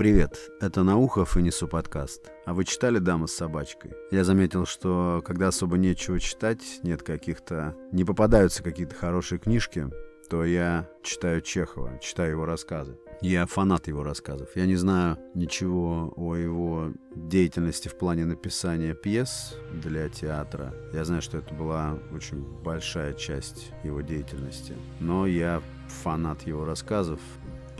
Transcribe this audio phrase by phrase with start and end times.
[0.00, 2.30] Привет, это Наухов и Несу подкаст.
[2.46, 3.92] А вы читали «Дама с собачкой»?
[4.10, 7.76] Я заметил, что когда особо нечего читать, нет каких-то...
[7.92, 9.90] Не попадаются какие-то хорошие книжки,
[10.30, 12.96] то я читаю Чехова, читаю его рассказы.
[13.20, 14.48] Я фанат его рассказов.
[14.54, 20.72] Я не знаю ничего о его деятельности в плане написания пьес для театра.
[20.94, 24.74] Я знаю, что это была очень большая часть его деятельности.
[25.00, 25.60] Но я
[26.02, 27.20] фанат его рассказов.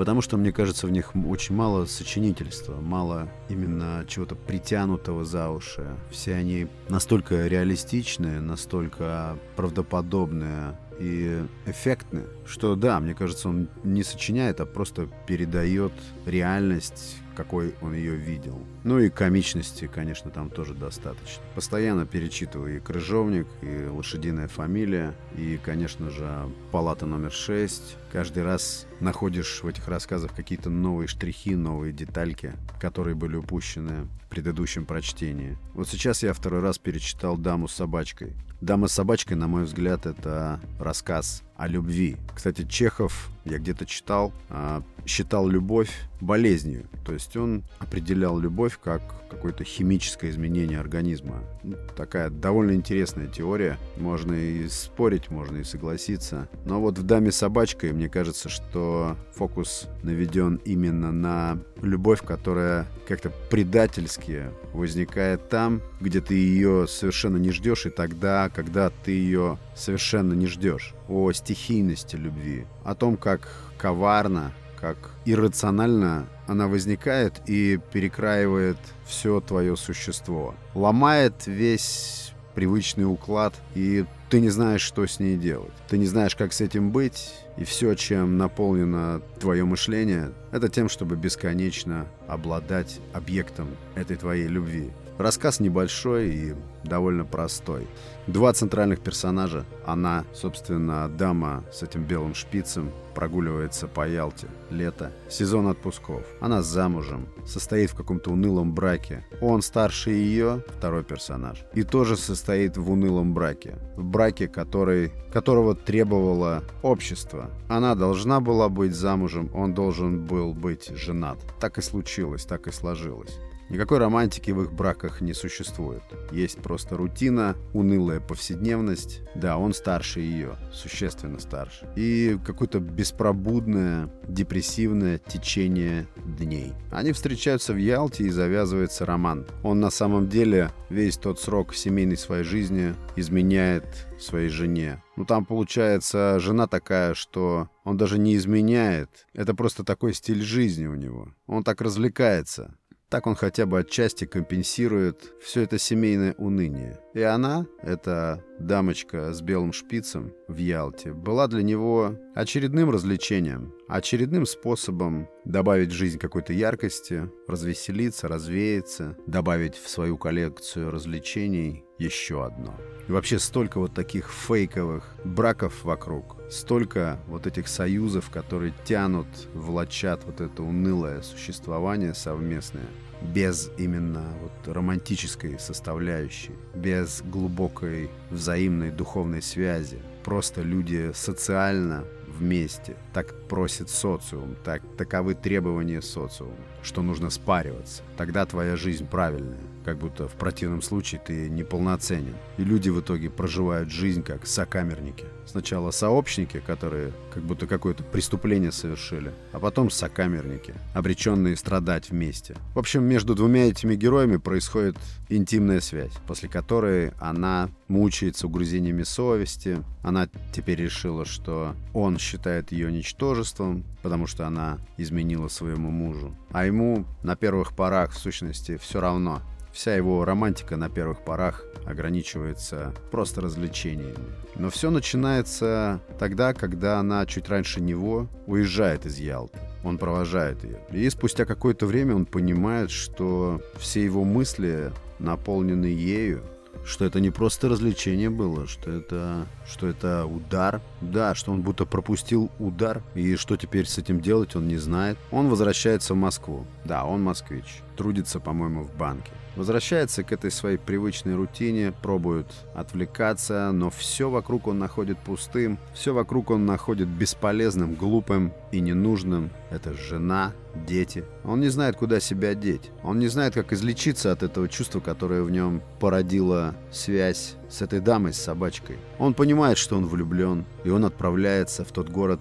[0.01, 5.95] Потому что, мне кажется, в них очень мало сочинительства, мало именно чего-то притянутого за уши.
[6.11, 14.63] Все они настолько реалистичные, настолько правдоподобные и эффектны, что да, мне кажется, он не сочиняет,
[14.63, 15.93] а просто передает
[16.25, 18.59] реальность какой он ее видел.
[18.85, 21.43] Ну и комичности, конечно, там тоже достаточно.
[21.55, 27.97] Постоянно перечитываю и «Крыжовник», и «Лошадиная фамилия», и, конечно же, «Палата номер 6».
[28.13, 34.29] Каждый раз находишь в этих рассказах какие-то новые штрихи, новые детальки, которые были упущены в
[34.29, 35.57] предыдущем прочтении.
[35.75, 38.33] Вот сейчас я второй раз перечитал «Даму с собачкой».
[38.61, 42.17] «Дама с собачкой», на мой взгляд, это рассказ о любви.
[42.35, 46.87] Кстати, Чехов, я где-то читал, а, считал любовь болезнью.
[47.05, 51.45] То есть он определял любовь как какое-то химическое изменение организма.
[51.63, 53.79] Ну, такая довольно интересная теория.
[53.99, 56.49] Можно и спорить, можно и согласиться.
[56.65, 63.31] Но вот в «Даме собачкой» мне кажется, что фокус наведен именно на любовь, которая как-то
[63.51, 70.35] предательски возникает там, где ты ее совершенно не ждешь, и тогда, когда ты ее совершенно
[70.35, 70.95] не ждешь.
[71.09, 79.77] О стихийности любви, о том, как коварно, как иррационально она возникает и перекраивает все твое
[79.77, 80.55] существо.
[80.75, 85.73] Ломает весь привычный уклад, и ты не знаешь, что с ней делать.
[85.89, 90.89] Ты не знаешь, как с этим быть, и все, чем наполнено твое мышление, это тем,
[90.89, 94.91] чтобы бесконечно обладать объектом этой твоей любви.
[95.21, 97.87] Рассказ небольшой и довольно простой.
[98.27, 99.67] Два центральных персонажа.
[99.85, 104.47] Она, собственно, дама с этим белым шпицем, прогуливается по Ялте.
[104.71, 105.13] Лето.
[105.29, 106.25] Сезон отпусков.
[106.41, 107.29] Она замужем.
[107.45, 109.27] Состоит в каком-то унылом браке.
[109.43, 111.67] Он старше ее, второй персонаж.
[111.75, 113.77] И тоже состоит в унылом браке.
[113.99, 117.51] В браке, который, которого требовало общество.
[117.69, 121.37] Она должна была быть замужем, он должен был быть женат.
[121.61, 123.39] Так и случилось, так и сложилось.
[123.71, 126.03] Никакой романтики в их браках не существует.
[126.33, 129.23] Есть просто рутина, унылая повседневность.
[129.37, 131.89] Да, он старше ее, существенно старше.
[131.95, 136.73] И какое-то беспробудное, депрессивное течение дней.
[136.91, 139.47] Они встречаются в Ялте и завязывается роман.
[139.63, 145.01] Он на самом деле весь тот срок семейной своей жизни изменяет своей жене.
[145.17, 149.27] Ну там получается жена такая, что он даже не изменяет.
[149.33, 151.29] Это просто такой стиль жизни у него.
[151.47, 152.77] Он так развлекается.
[153.11, 157.01] Так он хотя бы отчасти компенсирует все это семейное уныние.
[157.13, 164.47] И она, эта дамочка с белым шпицем в Ялте, была для него очередным развлечением, очередным
[164.47, 172.75] способом добавить в жизнь какой-то яркости, развеселиться, развеяться, добавить в свою коллекцию развлечений еще одно.
[173.09, 180.25] И вообще столько вот таких фейковых браков вокруг, столько вот этих союзов, которые тянут, влачат
[180.25, 182.87] вот это унылое существование совместное,
[183.23, 189.99] без именно вот романтической составляющей, без глубокой взаимной духовной связи.
[190.25, 192.97] Просто люди социально вместе.
[193.13, 198.03] Так просит социум, так, таковы требования социума, что нужно спариваться.
[198.17, 202.35] Тогда твоя жизнь правильная как будто в противном случае ты неполноценен.
[202.59, 205.25] И люди в итоге проживают жизнь как сокамерники.
[205.47, 212.57] Сначала сообщники, которые как будто какое-то преступление совершили, а потом сокамерники, обреченные страдать вместе.
[212.75, 214.97] В общем, между двумя этими героями происходит
[215.29, 219.83] интимная связь, после которой она мучается угрызениями совести.
[220.03, 226.35] Она теперь решила, что он считает ее ничтожеством, потому что она изменила своему мужу.
[226.53, 229.43] А ему на первых порах, в сущности, все равно.
[229.73, 234.17] Вся его романтика на первых порах ограничивается просто развлечениями.
[234.57, 239.59] Но все начинается тогда, когда она чуть раньше него уезжает из Ялты.
[239.85, 240.81] Он провожает ее.
[240.91, 246.43] И спустя какое-то время он понимает, что все его мысли наполнены ею,
[246.91, 250.83] что это не просто развлечение было, что это, что это удар.
[251.01, 255.17] Да, что он будто пропустил удар, и что теперь с этим делать, он не знает.
[255.31, 256.67] Он возвращается в Москву.
[256.85, 257.83] Да, он москвич.
[257.97, 259.31] Трудится, по-моему, в банке.
[259.57, 266.15] Возвращается к этой своей привычной рутине, пробует отвлекаться, но все вокруг он находит пустым, все
[266.15, 269.51] вокруг он находит бесполезным, глупым и ненужным.
[269.71, 271.25] Это жена, дети.
[271.45, 272.91] Он не знает, куда себя деть.
[273.03, 278.01] Он не знает, как излечиться от этого чувства, которое в нем породило связь с этой
[278.01, 278.99] дамой, с собачкой.
[279.19, 282.41] Он понимает, что он влюблен, и он отправляется в тот город,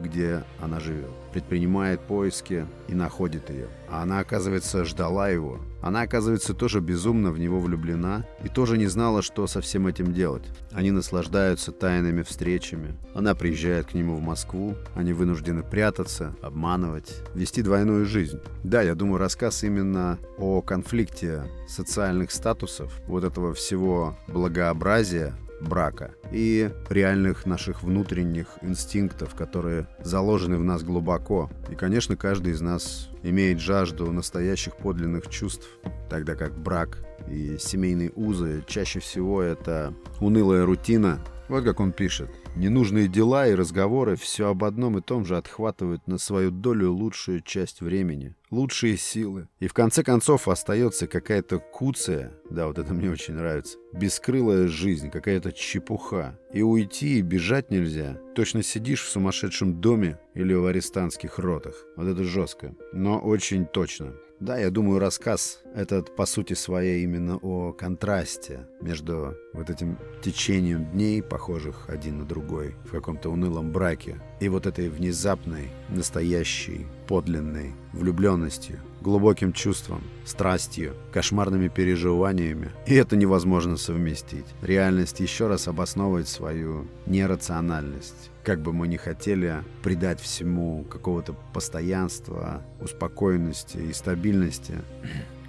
[0.00, 1.10] где она живет.
[1.32, 3.68] Предпринимает поиски и находит ее.
[3.88, 5.60] А она, оказывается, ждала его.
[5.82, 10.12] Она, оказывается, тоже безумно в него влюблена и тоже не знала, что со всем этим
[10.12, 10.44] делать.
[10.72, 12.96] Они наслаждаются тайными встречами.
[13.14, 14.74] Она приезжает к нему в Москву.
[14.94, 18.40] Они вынуждены прятаться, обманывать, вести двойную жизнь.
[18.64, 26.70] Да, я думаю, рассказ именно о конфликте социальных статусов, вот этого всего благообразия, брака и
[26.88, 31.50] реальных наших внутренних инстинктов, которые заложены в нас глубоко.
[31.70, 35.68] И, конечно, каждый из нас имеет жажду настоящих подлинных чувств,
[36.08, 36.98] тогда как брак
[37.28, 41.20] и семейные узы чаще всего это унылая рутина.
[41.48, 42.30] Вот как он пишет.
[42.56, 47.40] Ненужные дела и разговоры все об одном и том же отхватывают на свою долю лучшую
[47.40, 49.48] часть времени, лучшие силы.
[49.60, 55.10] И в конце концов остается какая-то куция, да, вот это мне очень нравится, бескрылая жизнь,
[55.10, 56.38] какая-то чепуха.
[56.52, 58.18] И уйти, и бежать нельзя.
[58.34, 61.86] Точно сидишь в сумасшедшем доме или в арестантских ротах.
[61.96, 64.14] Вот это жестко, но очень точно.
[64.40, 70.86] Да, я думаю, рассказ этот по сути своей именно о контрасте между вот этим течением
[70.92, 77.72] дней, похожих один на другой, в каком-то унылом браке, и вот этой внезапной, настоящей, подлинной
[77.92, 82.70] влюбленностью, глубоким чувством, страстью, кошмарными переживаниями.
[82.86, 84.44] И это невозможно совместить.
[84.62, 88.30] Реальность еще раз обосновывает свою нерациональность.
[88.44, 94.74] Как бы мы ни хотели придать всему какого-то постоянства, успокоенности и стабильности,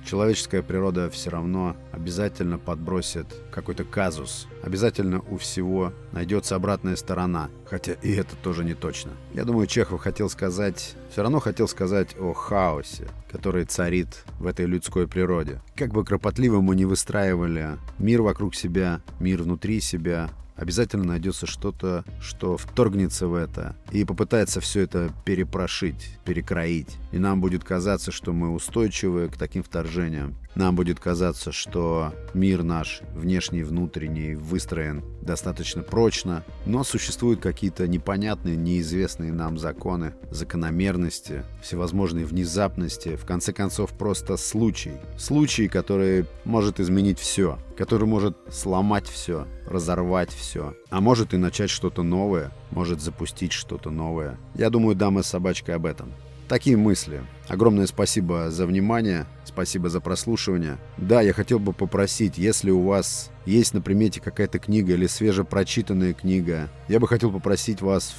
[0.05, 4.47] человеческая природа все равно обязательно подбросит какой-то казус.
[4.63, 9.11] Обязательно у всего найдется обратная сторона, хотя и это тоже не точно.
[9.33, 14.65] Я думаю, Чехов хотел сказать, все равно хотел сказать о хаосе, который царит в этой
[14.65, 15.61] людской природе.
[15.75, 22.03] Как бы кропотливо мы не выстраивали мир вокруг себя, мир внутри себя, обязательно найдется что-то,
[22.21, 26.97] что вторгнется в это и попытается все это перепрошить, перекроить.
[27.11, 30.35] И нам будет казаться, что мы устойчивы к таким вторжениям.
[30.55, 37.87] Нам будет казаться, что мир наш, внешний и внутренний, выстроен достаточно прочно, но существуют какие-то
[37.87, 44.93] непонятные, неизвестные нам законы, закономерности, всевозможные внезапности, в конце концов просто случай.
[45.17, 51.69] Случай, который может изменить все, который может сломать все, разорвать все, а может и начать
[51.69, 54.37] что-то новое, может запустить что-то новое.
[54.55, 56.11] Я думаю, дама с собачкой об этом.
[56.51, 57.21] Такие мысли.
[57.47, 60.79] Огромное спасибо за внимание, спасибо за прослушивание.
[60.97, 66.11] Да, я хотел бы попросить, если у вас есть на примете какая-то книга или свежепрочитанная
[66.11, 68.13] книга, я бы хотел попросить вас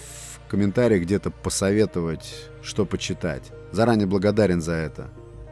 [0.46, 3.52] в комментариях где-то посоветовать, что почитать.
[3.70, 5.10] Заранее благодарен за это.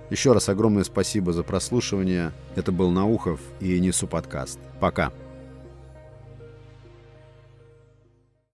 [0.09, 2.33] Еще раз огромное спасибо за прослушивание.
[2.57, 4.59] Это был Наухов и Несу подкаст.
[4.81, 5.13] Пока.